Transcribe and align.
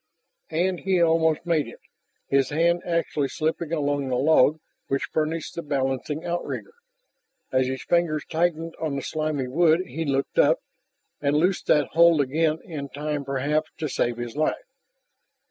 And 0.49 0.79
he 0.79 0.99
almost 0.99 1.45
made 1.45 1.67
it, 1.67 1.79
his 2.27 2.49
hand 2.49 2.81
actually 2.83 3.27
slipping 3.27 3.71
along 3.71 4.07
the 4.07 4.15
log 4.15 4.59
which 4.87 5.09
furnished 5.13 5.53
the 5.53 5.61
balancing 5.61 6.25
outrigger. 6.25 6.73
As 7.51 7.67
his 7.67 7.83
fingers 7.83 8.25
tightened 8.25 8.73
on 8.79 8.95
the 8.95 9.03
slimy 9.03 9.47
wood 9.47 9.85
he 9.85 10.03
looked 10.03 10.39
up, 10.39 10.57
and 11.21 11.37
loosed 11.37 11.67
that 11.67 11.89
hold 11.89 12.19
again 12.19 12.57
in 12.63 12.89
time 12.89 13.23
perhaps 13.23 13.69
to 13.77 13.87
save 13.87 14.17
his 14.17 14.35
life. 14.35 14.55